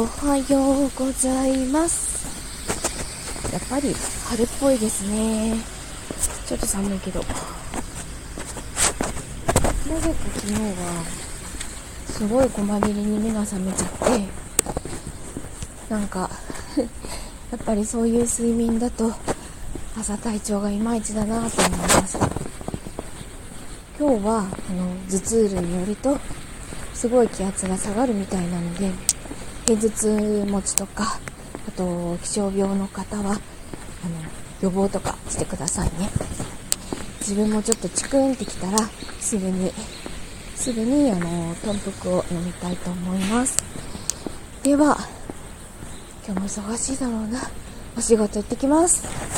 [0.00, 2.26] おはようございます。
[3.52, 3.94] やっぱり
[4.30, 5.58] 春っぽいですね。
[6.46, 7.20] ちょっと寒いけど。
[7.20, 7.34] なぜ
[10.08, 11.04] か昨日は
[12.06, 13.96] すごい細切りに目が覚めちゃって
[15.90, 16.30] なんか
[17.52, 19.12] やっぱりそういう睡眠だと
[20.00, 22.20] 朝体調がいまいちだなと思いました。
[23.98, 26.18] 今日はあの頭痛類によると
[26.94, 28.90] すごい気圧が下がるみたいなので
[29.76, 31.20] 片頭痛持ちとか
[31.68, 33.40] あと気象病の方はあの
[34.62, 36.10] 予防とかしてくださいね。
[37.20, 38.78] 自分もちょっとチクンってきたら
[39.20, 39.72] すぐに
[40.56, 43.58] すぐにあの豚腹を飲みたいと思います。
[44.64, 44.98] では
[46.26, 47.40] 今日も忙しいだろうな。
[47.96, 49.29] お仕事行ってきます。